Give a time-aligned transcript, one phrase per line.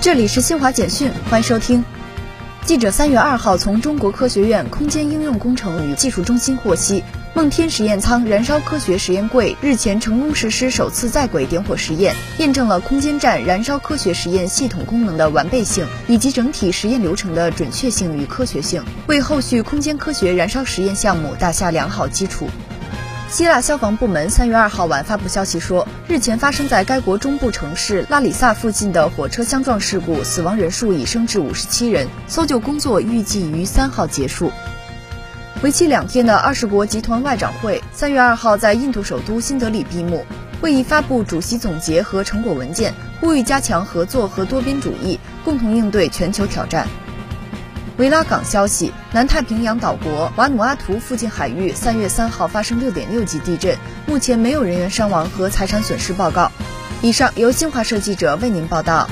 [0.00, 1.84] 这里是新华简讯，欢迎收听。
[2.64, 7.02] 记者三月二号从中国科学院空间应用工程与技术中心获悉，
[7.34, 22.48] 梦天实验舱燃烧科学实验柜日前成功实施首次在轨点火实验，验证了空间站燃烧科学实验系统功能的完备性以及整体实验流程的准确性与科学性，为后续空间科学燃烧实验项目打下良好基础。
[23.30, 34.50] 希腊消防部门三月二号晚发布消息说，日前发生在该国中部城市拉里萨附近的火车相撞事故，死亡人数已升至五十七人，搜救工作预计于三号结束。
[35.62, 40.24] 为期两天的二十国集团外长会三月二号在印度首都新德里闭幕，
[40.62, 46.88] 会议发布主席总结和成果文件，呼吁加强合作和多边主义，共同应对全球挑战。
[47.98, 56.52] 维拉港消息：南太平洋岛国瓦努阿图附近海域三月三号发生六点六级地震，目前没有人员伤亡和财产损失报告。
[57.02, 59.10] 以上由新华社记者为您报道。